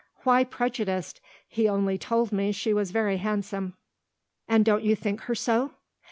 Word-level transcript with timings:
"Why 0.23 0.43
prejudiced? 0.43 1.21
He 1.47 1.69
only 1.69 1.99
told 1.99 2.31
me 2.31 2.51
she 2.53 2.73
was 2.73 2.89
very 2.89 3.17
handsome." 3.17 3.75
"And 4.47 4.65
don't 4.65 4.81
you 4.83 4.95
think 4.95 5.21
her 5.25 5.35
so?" 5.35 5.73